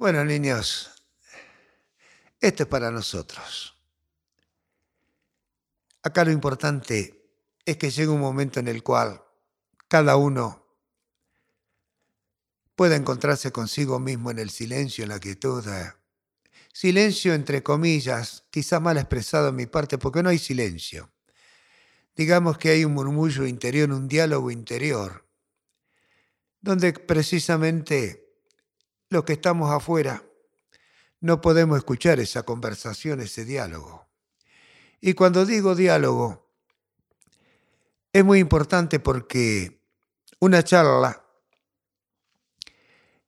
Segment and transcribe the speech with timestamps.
[0.00, 0.90] Bueno, niños,
[2.40, 3.76] esto es para nosotros.
[6.02, 7.30] Acá lo importante
[7.66, 9.22] es que llegue un momento en el cual
[9.88, 10.64] cada uno
[12.74, 15.68] pueda encontrarse consigo mismo en el silencio, en la quietud.
[15.68, 15.92] eh.
[16.72, 21.12] Silencio entre comillas, quizá mal expresado en mi parte, porque no hay silencio.
[22.16, 25.28] Digamos que hay un murmullo interior, un diálogo interior,
[26.62, 28.29] donde precisamente
[29.10, 30.24] los que estamos afuera
[31.20, 34.06] no podemos escuchar esa conversación, ese diálogo.
[35.00, 36.48] Y cuando digo diálogo,
[38.12, 39.82] es muy importante porque
[40.38, 41.24] una charla,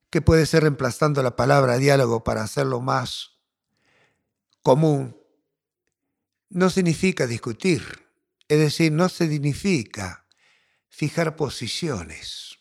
[0.09, 3.39] que puede ser reemplazando la palabra diálogo para hacerlo más
[4.63, 5.17] común,
[6.49, 8.07] no significa discutir,
[8.49, 10.27] es decir, no significa
[10.89, 12.59] fijar posiciones.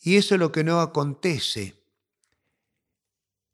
[0.00, 1.85] Y eso es lo que no acontece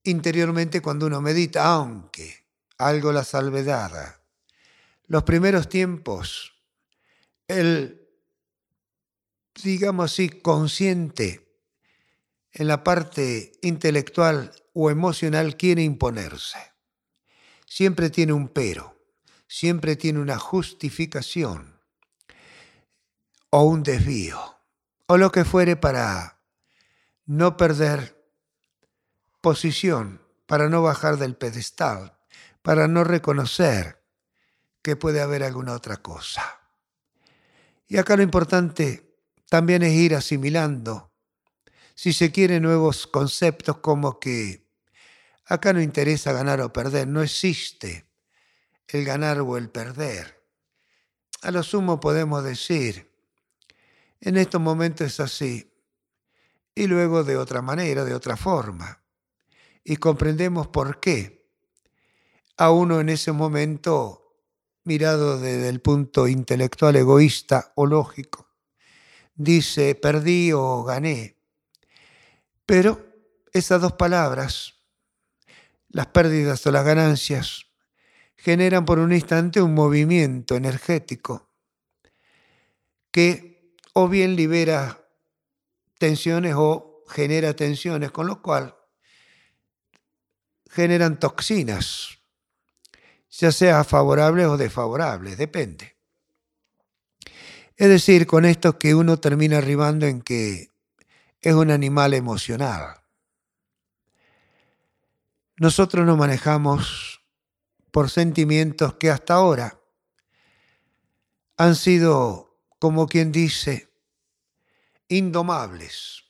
[0.05, 2.47] interiormente cuando uno medita, aunque
[2.79, 4.21] algo la salvedad.
[5.07, 6.53] Los primeros tiempos,
[7.49, 8.09] el,
[9.63, 11.59] digamos así, consciente
[12.53, 16.59] en la parte intelectual o emocional quiere imponerse.
[17.67, 18.99] Siempre tiene un pero,
[19.47, 21.81] siempre tiene una justificación
[23.51, 24.41] o un desvío
[25.07, 26.41] o lo que fuere para
[27.27, 28.22] no perder
[29.43, 32.17] posición, para no bajar del pedestal,
[32.63, 34.03] para no reconocer
[34.81, 36.61] que puede haber alguna otra cosa.
[37.87, 41.13] Y acá lo importante también es ir asimilando,
[41.95, 44.67] si se quiere, nuevos conceptos como que
[45.45, 48.07] acá no interesa ganar o perder, no existe
[48.89, 50.43] el ganar o el perder.
[51.43, 53.11] A lo sumo podemos decir,
[54.21, 55.73] en estos momentos es así,
[56.75, 59.02] y luego de otra manera, de otra forma.
[59.85, 61.51] Y comprendemos por qué
[62.57, 64.39] a uno en ese momento,
[64.85, 68.49] mirado desde el punto intelectual egoísta o lógico,
[69.35, 71.37] dice perdí o gané.
[72.67, 73.05] Pero
[73.53, 74.75] esas dos palabras,
[75.89, 77.67] las pérdidas o las ganancias,
[78.37, 81.49] generan por un instante un movimiento energético
[83.11, 85.07] que o bien libera
[85.99, 88.75] tensiones o genera tensiones, con lo cual
[90.73, 92.19] generan toxinas,
[93.31, 95.97] ya sea favorables o desfavorables, depende.
[97.77, 100.71] Es decir, con esto que uno termina arribando en que
[101.41, 103.03] es un animal emocional.
[105.57, 107.23] Nosotros nos manejamos
[107.91, 109.79] por sentimientos que hasta ahora
[111.59, 113.93] han sido, como quien dice,
[115.09, 116.25] indomables.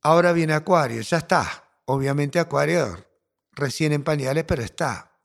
[0.00, 1.63] Ahora viene Acuario, ya está.
[1.86, 3.06] Obviamente Acuario
[3.52, 5.18] recién en pañales, pero está.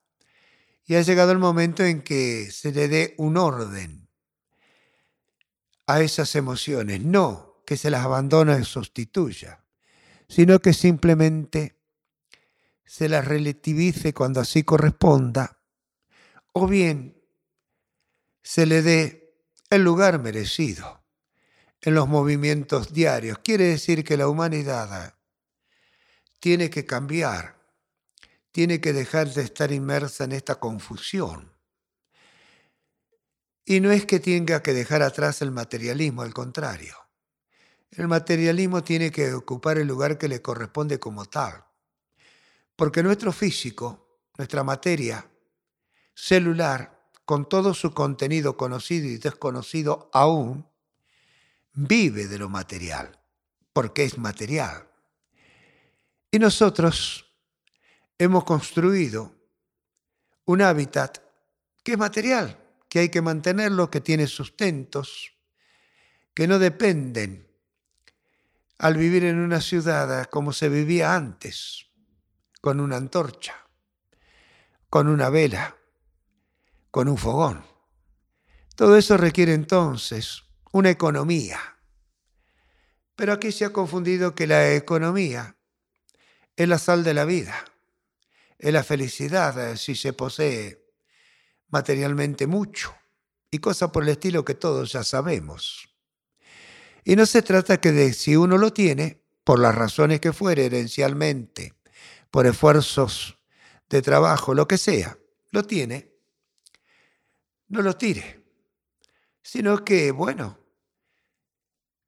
[0.85, 4.09] Y ha llegado el momento en que se le dé un orden
[5.87, 7.01] a esas emociones.
[7.01, 9.63] No que se las abandone y sustituya,
[10.27, 11.79] sino que simplemente
[12.83, 15.59] se las relativice cuando así corresponda,
[16.53, 17.21] o bien
[18.41, 19.35] se le dé
[19.69, 21.03] el lugar merecido
[21.81, 23.37] en los movimientos diarios.
[23.43, 25.13] Quiere decir que la humanidad
[26.39, 27.59] tiene que cambiar,
[28.51, 31.53] tiene que dejar de estar inmersa en esta confusión.
[33.65, 36.95] Y no es que tenga que dejar atrás el materialismo, al contrario.
[37.91, 41.65] El materialismo tiene que ocupar el lugar que le corresponde como tal.
[42.75, 45.29] Porque nuestro físico, nuestra materia
[46.15, 50.67] celular, con todo su contenido conocido y desconocido aún,
[51.73, 53.19] vive de lo material,
[53.71, 54.88] porque es material.
[56.31, 57.25] Y nosotros
[58.17, 59.33] hemos construido
[60.45, 61.19] un hábitat
[61.83, 62.57] que es material,
[62.87, 65.31] que hay que mantenerlo, que tiene sustentos,
[66.33, 67.47] que no dependen
[68.77, 71.87] al vivir en una ciudad como se vivía antes,
[72.61, 73.55] con una antorcha,
[74.89, 75.75] con una vela,
[76.91, 77.63] con un fogón.
[78.75, 81.59] Todo eso requiere entonces una economía.
[83.15, 85.58] Pero aquí se ha confundido que la economía
[86.59, 87.55] es la sal de la vida,
[88.57, 90.83] es la felicidad si se posee
[91.69, 92.93] materialmente mucho
[93.49, 95.87] y cosas por el estilo que todos ya sabemos.
[97.05, 100.65] Y no se trata que de si uno lo tiene, por las razones que fuere,
[100.65, 101.75] herencialmente,
[102.29, 103.37] por esfuerzos
[103.89, 105.17] de trabajo, lo que sea,
[105.51, 106.11] lo tiene,
[107.69, 108.43] no lo tire,
[109.41, 110.59] sino que, bueno,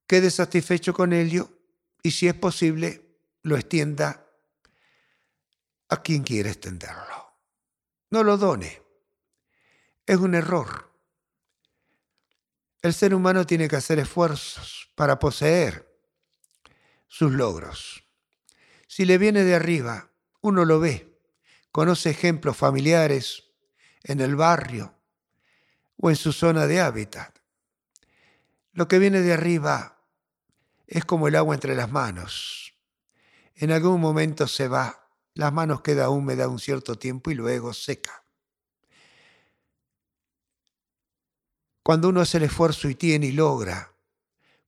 [0.06, 1.50] quede satisfecho con ello
[2.04, 4.28] y si es posible, lo extienda
[5.92, 7.36] a quien quiera extenderlo.
[8.10, 8.82] No lo done.
[10.06, 10.90] Es un error.
[12.82, 15.88] El ser humano tiene que hacer esfuerzos para poseer
[17.08, 18.06] sus logros.
[18.88, 21.20] Si le viene de arriba, uno lo ve,
[21.72, 23.44] conoce ejemplos familiares
[24.04, 24.96] en el barrio
[25.98, 27.38] o en su zona de hábitat.
[28.72, 30.02] Lo que viene de arriba
[30.88, 32.76] es como el agua entre las manos.
[33.56, 35.01] En algún momento se va,
[35.34, 38.24] las manos queda húmeda un cierto tiempo y luego seca.
[41.84, 43.94] Cuando uno hace el esfuerzo y tiene y logra,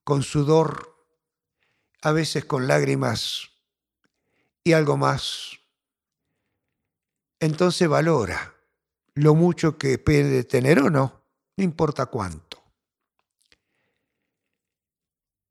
[0.04, 0.96] con sudor,
[2.02, 3.50] a veces con lágrimas
[4.64, 5.60] y algo más,
[7.40, 8.56] entonces valora
[9.16, 11.24] lo mucho que puede tener o no,
[11.56, 12.64] no importa cuánto.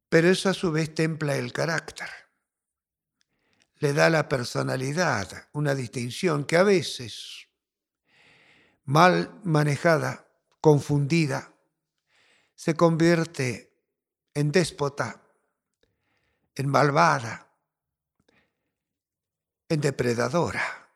[0.08, 2.21] Pero eso a su vez templa el carácter.
[3.82, 7.48] Le da la personalidad, una distinción que a veces,
[8.84, 10.28] mal manejada,
[10.60, 11.52] confundida,
[12.54, 13.76] se convierte
[14.34, 15.20] en déspota,
[16.54, 17.50] en malvada,
[19.68, 20.88] en depredadora.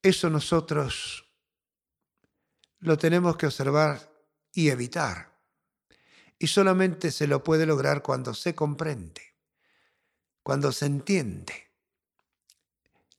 [0.00, 1.28] Eso nosotros
[2.78, 4.12] lo tenemos que observar
[4.52, 5.34] y evitar
[6.38, 9.33] y solamente se lo puede lograr cuando se comprende,
[10.44, 11.72] cuando se entiende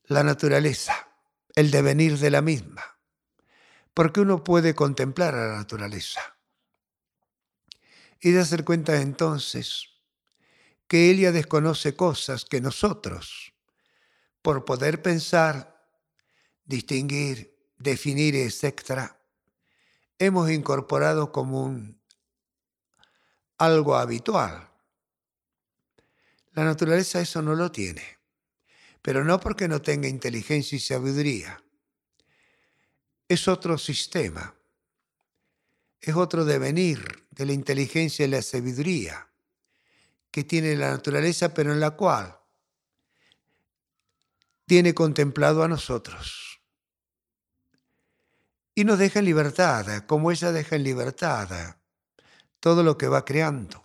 [0.03, 1.09] la naturaleza,
[1.55, 2.99] el devenir de la misma,
[3.95, 6.21] porque uno puede contemplar a la naturaleza
[8.21, 9.89] y darse cuenta entonces
[10.87, 13.55] que ella desconoce cosas que nosotros,
[14.43, 15.83] por poder pensar,
[16.63, 19.15] distinguir, definir, etc.,
[20.19, 21.99] hemos incorporado como un
[23.57, 24.74] algo habitual.
[26.55, 28.17] La naturaleza eso no lo tiene,
[29.01, 31.61] pero no porque no tenga inteligencia y sabiduría.
[33.27, 34.55] Es otro sistema,
[35.99, 39.27] es otro devenir de la inteligencia y la sabiduría
[40.31, 42.39] que tiene la naturaleza, pero en la cual
[44.65, 46.61] tiene contemplado a nosotros.
[48.73, 51.77] Y nos deja en libertad, como ella deja en libertad
[52.61, 53.84] todo lo que va creando.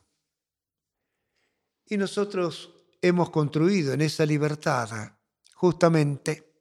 [1.90, 2.70] Y nosotros
[3.02, 5.12] hemos construido en esa libertad
[5.54, 6.54] justamente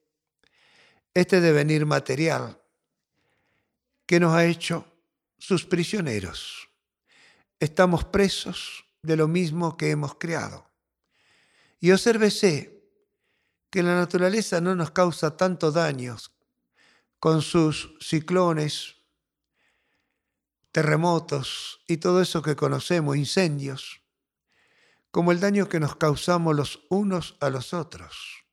[1.14, 2.60] este devenir material
[4.08, 4.86] que nos ha hecho
[5.38, 6.68] sus prisioneros.
[7.60, 10.68] Estamos presos de lo mismo que hemos creado.
[11.80, 12.82] Y obsérvese
[13.70, 16.32] que la naturaleza no nos causa tanto daños
[17.20, 18.96] con sus ciclones,
[20.72, 24.02] terremotos y todo eso que conocemos, incendios,
[25.12, 28.46] como el daño que nos causamos los unos a los otros.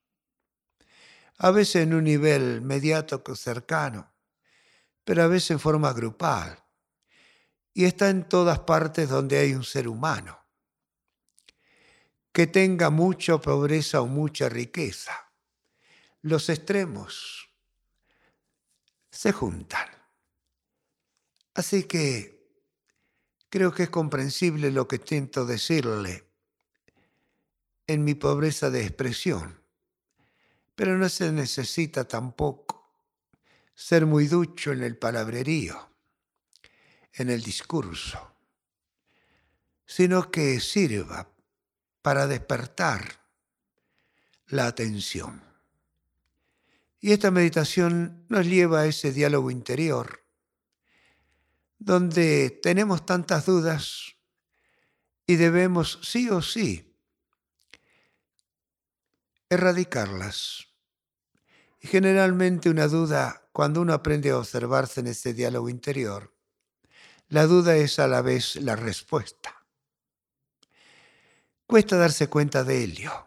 [1.38, 4.14] A veces en un nivel mediato cercano,
[5.04, 6.64] pero a veces en forma grupal.
[7.74, 10.46] Y está en todas partes donde hay un ser humano.
[12.32, 15.30] Que tenga mucha pobreza o mucha riqueza.
[16.22, 17.50] Los extremos
[19.10, 19.88] se juntan.
[21.54, 22.50] Así que
[23.50, 26.25] creo que es comprensible lo que intento decirle
[27.86, 29.60] en mi pobreza de expresión,
[30.74, 32.90] pero no se necesita tampoco
[33.74, 35.88] ser muy ducho en el palabrerío,
[37.12, 38.32] en el discurso,
[39.84, 41.28] sino que sirva
[42.02, 43.20] para despertar
[44.48, 45.42] la atención.
[47.00, 50.22] Y esta meditación nos lleva a ese diálogo interior
[51.78, 54.16] donde tenemos tantas dudas
[55.26, 56.85] y debemos sí o sí
[59.48, 60.66] erradicarlas.
[61.80, 66.34] Y generalmente una duda, cuando uno aprende a observarse en ese diálogo interior,
[67.28, 69.64] la duda es a la vez la respuesta.
[71.66, 73.26] Cuesta darse cuenta de ello,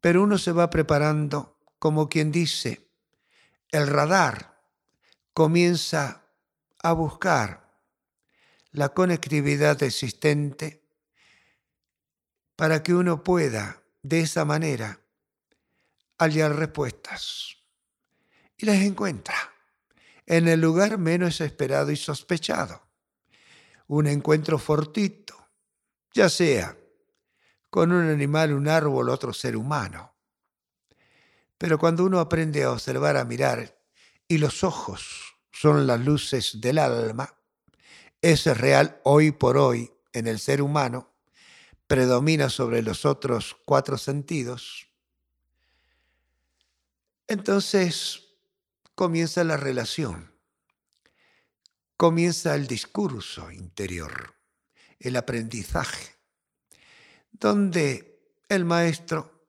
[0.00, 2.88] pero uno se va preparando como quien dice,
[3.70, 4.58] el radar
[5.34, 6.24] comienza
[6.82, 7.68] a buscar
[8.72, 10.82] la conectividad existente
[12.56, 15.00] para que uno pueda de esa manera
[16.18, 17.56] hallar respuestas.
[18.56, 19.34] Y las encuentra
[20.26, 22.88] en el lugar menos esperado y sospechado.
[23.86, 25.34] Un encuentro fortito,
[26.12, 26.76] ya sea
[27.70, 30.14] con un animal, un árbol, otro ser humano.
[31.58, 33.78] Pero cuando uno aprende a observar, a mirar,
[34.26, 37.34] y los ojos son las luces del alma,
[38.20, 41.14] es real hoy por hoy en el ser humano,
[41.88, 44.86] predomina sobre los otros cuatro sentidos,
[47.26, 48.36] entonces
[48.94, 50.34] comienza la relación,
[51.96, 54.34] comienza el discurso interior,
[55.00, 56.14] el aprendizaje,
[57.32, 59.46] donde el maestro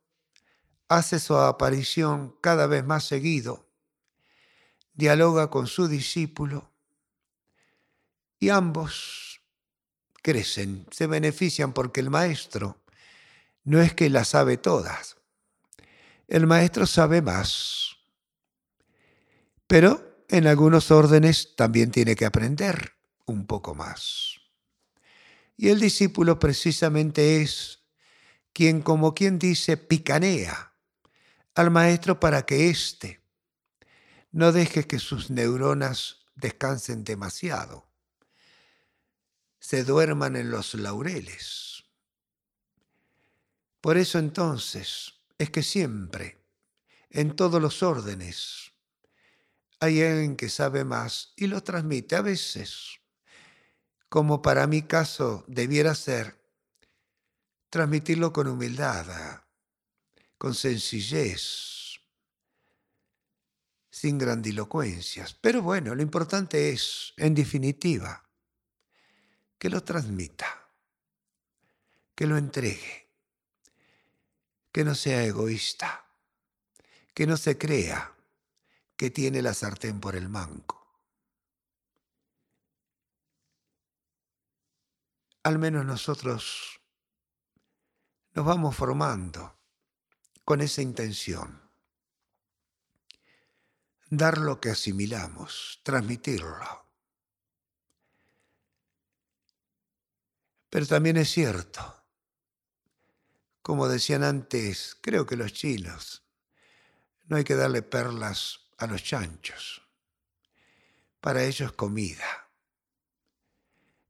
[0.88, 3.70] hace su aparición cada vez más seguido,
[4.94, 6.72] dialoga con su discípulo
[8.40, 9.29] y ambos
[10.22, 12.82] crecen, se benefician porque el maestro
[13.64, 15.18] no es que las sabe todas,
[16.28, 17.98] el maestro sabe más,
[19.68, 22.94] pero en algunos órdenes también tiene que aprender
[23.26, 24.40] un poco más.
[25.58, 27.80] Y el discípulo precisamente es
[28.54, 30.74] quien, como quien dice, picanea
[31.56, 33.22] al maestro para que éste
[34.32, 37.89] no deje que sus neuronas descansen demasiado,
[39.60, 41.84] se duerman en los laureles.
[43.82, 46.38] Por eso entonces, es que siempre,
[47.10, 48.74] en todos los órdenes,
[49.80, 53.00] hay alguien que sabe más y lo transmite a veces,
[54.10, 56.40] como para mi caso debiera ser,
[57.70, 59.44] transmitirlo con humildad,
[60.38, 62.00] con sencillez,
[63.90, 65.34] sin grandilocuencias.
[65.34, 68.29] Pero bueno, lo importante es, en definitiva,
[69.60, 70.68] que lo transmita,
[72.16, 73.10] que lo entregue
[74.72, 76.06] que no sea egoísta,
[77.14, 78.16] que no se crea
[78.96, 80.78] que tiene la sartén por el manco.
[85.44, 86.80] Al menos nosotros
[88.34, 89.58] nos vamos formando
[90.44, 91.62] con esa intención.
[94.10, 96.79] Dar lo que asimilamos, transmitirlo.
[100.80, 102.00] Pero también es cierto
[103.62, 106.24] como decían antes, creo que los chinos,
[107.28, 109.86] no hay que darle perlas a los chanchos.
[111.20, 112.48] Para ellos comida.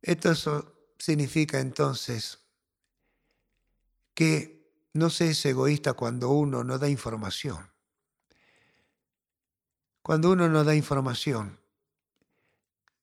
[0.04, 2.38] Esto significa entonces
[4.14, 7.68] que no se es egoísta cuando uno no da información.
[10.04, 11.60] Cuando uno no da información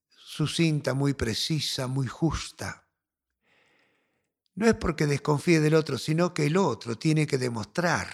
[0.09, 2.86] sucinta, muy precisa, muy justa,
[4.57, 8.09] no es porque desconfíe del otro, sino que el otro tiene que demostrar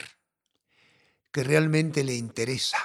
[1.31, 2.79] que realmente le interesa.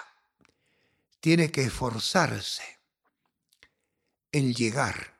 [1.19, 2.63] Tiene que esforzarse
[4.31, 5.19] en llegar.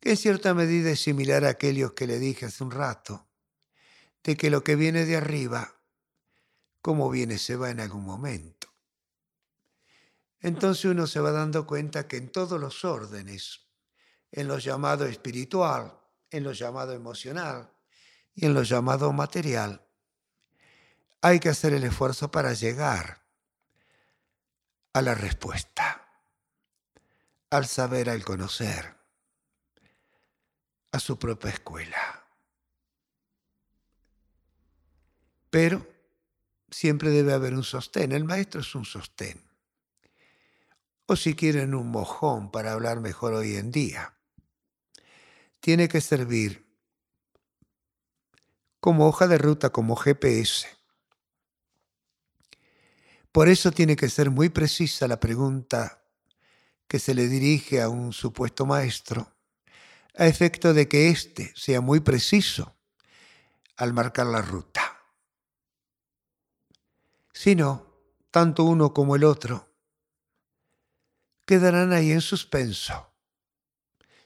[0.00, 3.26] Que en cierta medida es similar a aquellos que le dije hace un rato,
[4.22, 5.80] de que lo que viene de arriba,
[6.82, 8.68] como viene, se va en algún momento.
[10.40, 13.60] Entonces uno se va dando cuenta que en todos los órdenes,
[14.30, 16.01] en lo llamado espiritual,
[16.32, 17.70] en lo llamado emocional
[18.34, 19.86] y en lo llamado material,
[21.20, 23.22] hay que hacer el esfuerzo para llegar
[24.94, 26.08] a la respuesta,
[27.50, 28.96] al saber, al conocer,
[30.90, 32.24] a su propia escuela.
[35.50, 35.86] Pero
[36.70, 38.12] siempre debe haber un sostén.
[38.12, 39.42] El maestro es un sostén.
[41.06, 44.14] O si quieren un mojón para hablar mejor hoy en día
[45.62, 46.66] tiene que servir
[48.80, 50.66] como hoja de ruta, como GPS.
[53.30, 56.02] Por eso tiene que ser muy precisa la pregunta
[56.88, 59.36] que se le dirige a un supuesto maestro,
[60.18, 62.76] a efecto de que éste sea muy preciso
[63.76, 64.98] al marcar la ruta.
[67.32, 67.86] Si no,
[68.32, 69.72] tanto uno como el otro
[71.46, 73.11] quedarán ahí en suspenso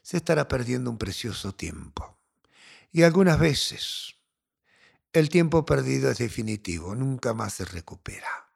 [0.07, 2.17] se estará perdiendo un precioso tiempo.
[2.93, 4.15] Y algunas veces
[5.11, 8.49] el tiempo perdido es definitivo, nunca más se recupera.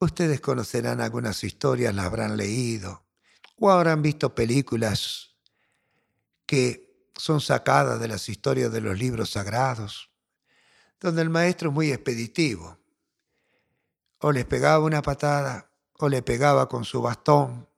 [0.00, 3.06] Ustedes conocerán algunas historias, las habrán leído
[3.56, 5.38] o habrán visto películas
[6.44, 10.10] que son sacadas de las historias de los libros sagrados,
[11.00, 12.83] donde el maestro es muy expeditivo
[14.26, 17.68] o les pegaba una patada, o le pegaba con su bastón,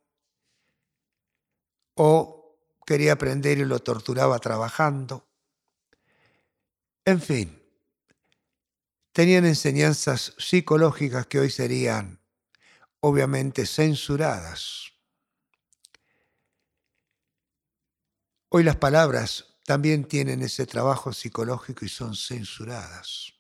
[1.97, 5.27] o quería aprender y lo torturaba trabajando.
[7.05, 7.61] En fin,
[9.11, 12.21] tenían enseñanzas psicológicas que hoy serían
[13.01, 14.93] obviamente censuradas.
[18.51, 23.36] Hoy las palabras también tienen ese trabajo psicológico y son censuradas.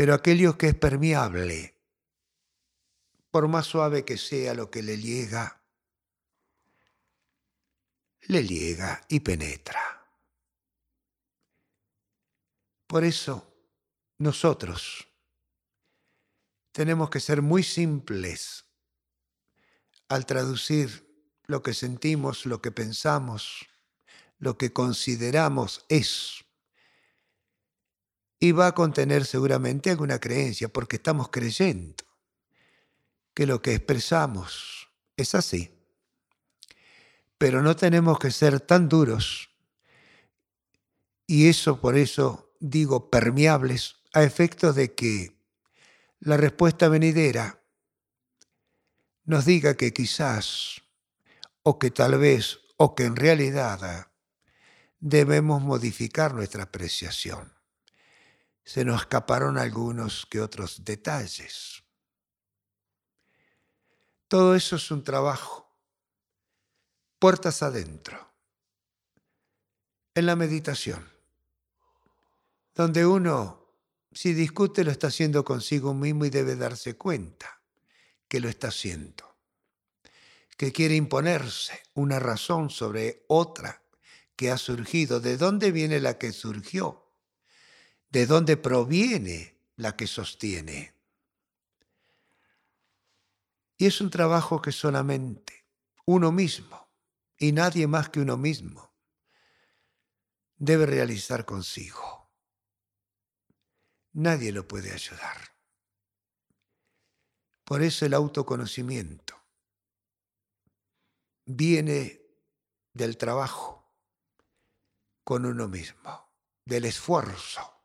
[0.00, 1.78] Pero aquello que es permeable
[3.30, 5.62] por más suave que sea lo que le llega,
[8.22, 9.78] le llega y penetra.
[12.86, 13.54] Por eso
[14.16, 15.06] nosotros
[16.72, 18.64] tenemos que ser muy simples
[20.08, 23.66] al traducir lo que sentimos, lo que pensamos,
[24.38, 26.46] lo que consideramos es.
[28.40, 32.04] Y va a contener seguramente alguna creencia, porque estamos creyendo
[33.34, 35.70] que lo que expresamos es así.
[37.38, 39.50] Pero no tenemos que ser tan duros,
[41.26, 45.36] y eso por eso digo permeables, a efectos de que
[46.18, 47.62] la respuesta venidera
[49.24, 50.82] nos diga que quizás,
[51.62, 54.08] o que tal vez, o que en realidad
[54.98, 57.59] debemos modificar nuestra apreciación.
[58.64, 61.82] Se nos escaparon algunos que otros detalles.
[64.28, 65.76] Todo eso es un trabajo,
[67.18, 68.32] puertas adentro,
[70.14, 71.10] en la meditación,
[72.74, 73.74] donde uno,
[74.12, 77.60] si discute, lo está haciendo consigo mismo y debe darse cuenta
[78.28, 79.36] que lo está haciendo,
[80.56, 83.82] que quiere imponerse una razón sobre otra
[84.36, 87.09] que ha surgido, de dónde viene la que surgió,
[88.10, 90.94] de dónde proviene la que sostiene.
[93.78, 95.64] Y es un trabajo que solamente
[96.04, 96.88] uno mismo
[97.38, 98.92] y nadie más que uno mismo
[100.56, 102.28] debe realizar consigo.
[104.12, 105.54] Nadie lo puede ayudar.
[107.64, 109.40] Por eso el autoconocimiento
[111.46, 112.20] viene
[112.92, 113.88] del trabajo
[115.24, 116.28] con uno mismo,
[116.64, 117.79] del esfuerzo,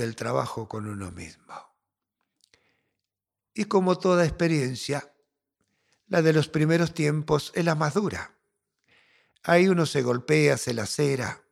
[0.00, 1.54] del trabajo con uno mismo.
[3.52, 5.12] Y como toda experiencia,
[6.08, 8.34] la de los primeros tiempos es la más dura.
[9.42, 11.42] Ahí uno se golpea, se lacera,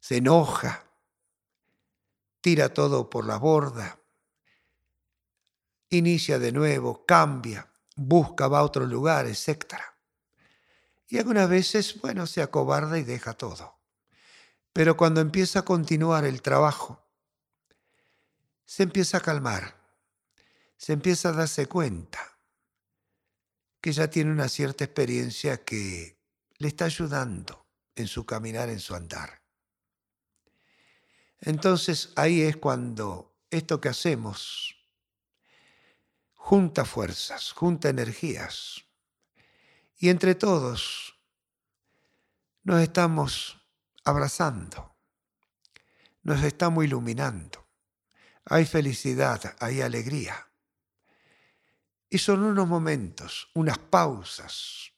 [0.00, 0.90] se enoja,
[2.40, 4.00] tira todo por la borda,
[5.88, 9.74] inicia de nuevo, cambia, busca, va a otro lugar, etc.
[11.08, 13.78] Y algunas veces, bueno, se acobarda y deja todo.
[14.72, 17.05] Pero cuando empieza a continuar el trabajo,
[18.66, 19.74] se empieza a calmar,
[20.76, 22.38] se empieza a darse cuenta
[23.80, 26.20] que ya tiene una cierta experiencia que
[26.58, 29.40] le está ayudando en su caminar, en su andar.
[31.40, 34.76] Entonces ahí es cuando esto que hacemos
[36.34, 38.84] junta fuerzas, junta energías.
[39.98, 41.14] Y entre todos
[42.64, 43.64] nos estamos
[44.04, 44.96] abrazando,
[46.22, 47.65] nos estamos iluminando.
[48.46, 50.48] Hay felicidad, hay alegría.
[52.08, 54.92] Y son unos momentos, unas pausas.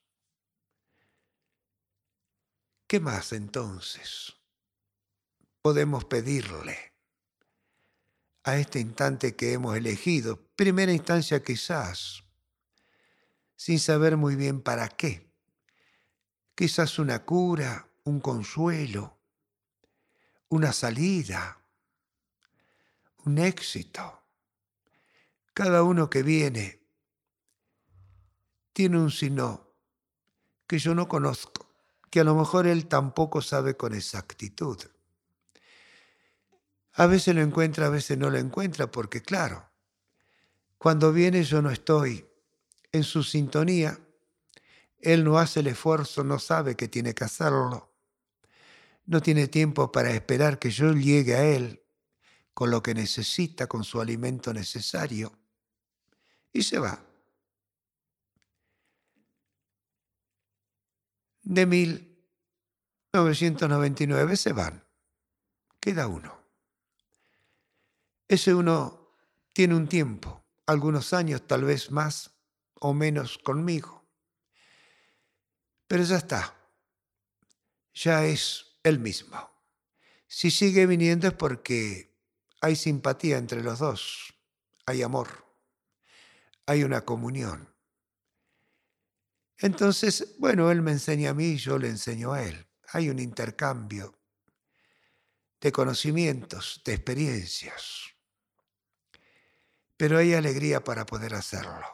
[2.86, 4.34] ¿Qué más entonces
[5.60, 6.88] podemos pedirle?
[8.48, 10.40] a este instante que hemos elegido.
[10.56, 12.24] Primera instancia quizás,
[13.56, 15.30] sin saber muy bien para qué.
[16.54, 19.18] Quizás una cura, un consuelo,
[20.48, 21.57] una salida,
[23.24, 24.22] un éxito.
[25.54, 26.80] Cada uno que viene
[28.72, 29.74] tiene un sino
[30.66, 31.68] que yo no conozco,
[32.10, 34.78] que a lo mejor él tampoco sabe con exactitud.
[36.92, 39.68] A veces lo encuentra, a veces no lo encuentra, porque claro,
[40.78, 42.28] cuando viene yo no estoy
[42.92, 43.98] en su sintonía,
[45.00, 47.94] él no hace el esfuerzo, no sabe que tiene que hacerlo,
[49.06, 51.82] no tiene tiempo para esperar que yo llegue a él
[52.58, 55.32] con lo que necesita, con su alimento necesario,
[56.52, 57.00] y se va.
[61.40, 64.82] De 1999 se van,
[65.78, 66.36] queda uno.
[68.26, 69.12] Ese uno
[69.52, 72.32] tiene un tiempo, algunos años, tal vez más
[72.74, 74.04] o menos conmigo.
[75.86, 76.56] Pero ya está,
[77.94, 79.48] ya es el mismo.
[80.26, 82.07] Si sigue viniendo es porque
[82.60, 84.34] hay simpatía entre los dos,
[84.86, 85.46] hay amor,
[86.66, 87.74] hay una comunión.
[89.58, 92.66] Entonces, bueno, él me enseña a mí yo le enseño a él.
[92.92, 94.18] Hay un intercambio
[95.60, 98.14] de conocimientos, de experiencias
[99.98, 101.84] pero hay alegría para poder hacerlo.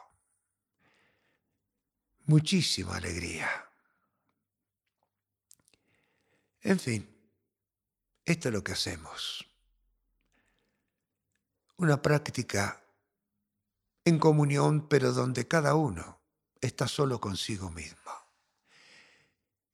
[2.27, 3.49] Muchísima alegría.
[6.61, 7.31] En fin,
[8.23, 9.43] esto es lo que hacemos.
[11.77, 12.81] Una práctica
[14.05, 16.21] en comunión, pero donde cada uno
[16.61, 18.11] está solo consigo mismo.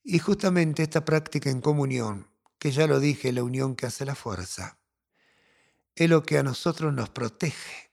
[0.03, 4.15] Y justamente esta práctica en comunión, que ya lo dije, la unión que hace la
[4.15, 4.79] fuerza,
[5.95, 7.91] es lo que a nosotros nos protege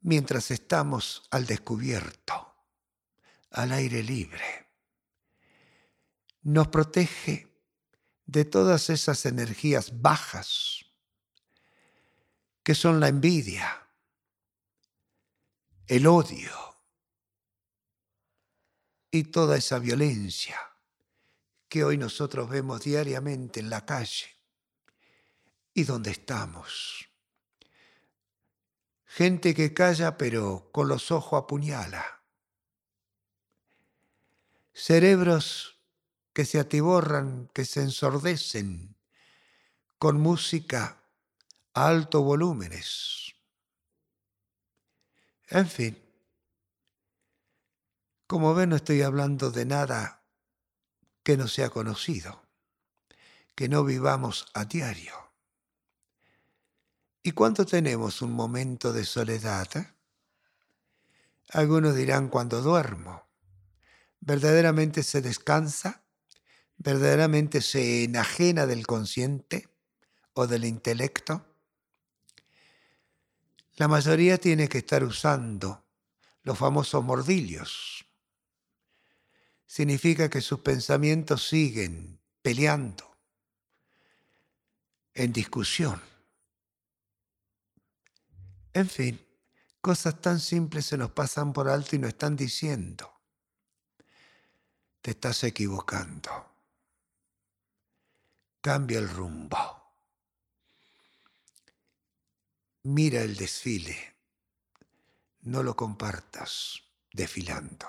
[0.00, 2.54] mientras estamos al descubierto,
[3.50, 4.68] al aire libre.
[6.42, 7.48] Nos protege
[8.26, 10.81] de todas esas energías bajas
[12.62, 13.88] que son la envidia,
[15.86, 16.52] el odio
[19.10, 20.58] y toda esa violencia
[21.68, 24.26] que hoy nosotros vemos diariamente en la calle
[25.74, 27.08] y donde estamos.
[29.04, 32.22] Gente que calla pero con los ojos apuñala.
[34.72, 35.80] Cerebros
[36.32, 38.96] que se atiborran, que se ensordecen
[39.98, 41.01] con música
[41.74, 43.34] a alto volúmenes.
[45.48, 45.98] En fin,
[48.26, 50.24] como ven no estoy hablando de nada
[51.22, 52.42] que no sea conocido,
[53.54, 55.14] que no vivamos a diario.
[57.22, 59.68] ¿Y cuánto tenemos un momento de soledad?
[61.50, 63.28] Algunos dirán cuando duermo.
[64.20, 66.04] ¿Verdaderamente se descansa?
[66.78, 69.68] ¿Verdaderamente se enajena del consciente
[70.32, 71.51] o del intelecto?
[73.76, 75.84] La mayoría tiene que estar usando
[76.42, 78.04] los famosos mordillos.
[79.66, 83.16] Significa que sus pensamientos siguen peleando,
[85.14, 86.00] en discusión.
[88.74, 89.24] En fin,
[89.80, 93.20] cosas tan simples se nos pasan por alto y nos están diciendo,
[95.00, 96.30] te estás equivocando,
[98.60, 99.81] cambia el rumbo,
[102.84, 103.96] mira el desfile,
[105.42, 107.86] no lo compartas desfilando.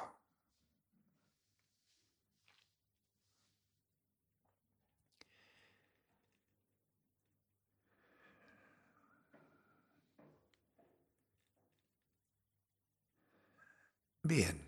[14.24, 14.60] Bien.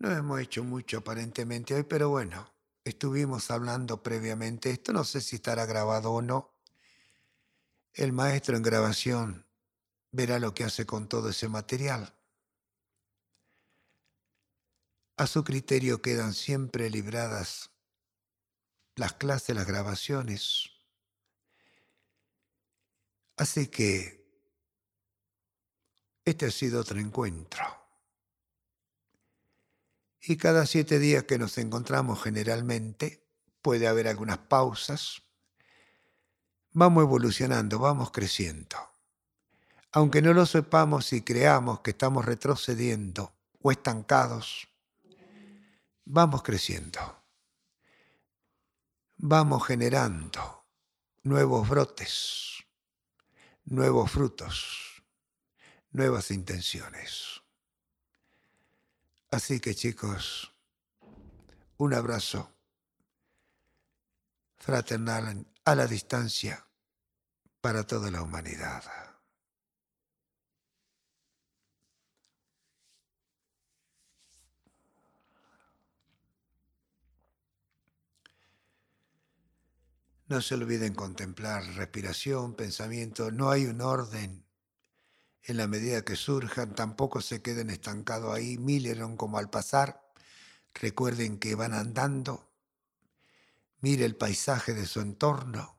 [0.00, 2.46] No hemos hecho mucho aparentemente hoy, pero bueno,
[2.84, 6.51] estuvimos hablando previamente esto, no sé si estará grabado o no.
[7.94, 9.46] El maestro en grabación
[10.12, 12.14] verá lo que hace con todo ese material.
[15.16, 17.70] A su criterio quedan siempre libradas
[18.96, 20.70] las clases, las grabaciones.
[23.36, 24.22] Así que
[26.24, 27.62] este ha sido otro encuentro.
[30.20, 33.28] Y cada siete días que nos encontramos generalmente,
[33.60, 35.22] puede haber algunas pausas,
[36.72, 38.76] vamos evolucionando, vamos creciendo.
[39.92, 44.68] Aunque no lo sepamos y creamos que estamos retrocediendo o estancados,
[46.04, 47.00] vamos creciendo.
[49.16, 50.64] Vamos generando
[51.22, 52.64] nuevos brotes,
[53.64, 54.92] nuevos frutos
[55.92, 57.42] nuevas intenciones.
[59.30, 60.52] Así que chicos,
[61.76, 62.50] un abrazo
[64.58, 66.66] fraternal a la distancia
[67.60, 68.82] para toda la humanidad.
[80.26, 83.30] No se olviden contemplar respiración, pensamiento.
[83.30, 84.46] No hay un orden
[85.42, 90.00] en la medida que surjan, tampoco se queden estancados ahí, miren como al pasar,
[90.74, 92.51] recuerden que van andando,
[93.82, 95.78] mire el paisaje de su entorno,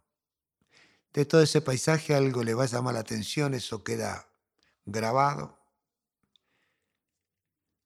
[1.14, 4.30] de todo ese paisaje algo le va a llamar la atención, eso queda
[4.86, 5.60] grabado.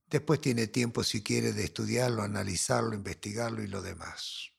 [0.10, 4.57] Después tiene tiempo si quiere de estudiarlo, analizarlo, investigarlo y lo demás.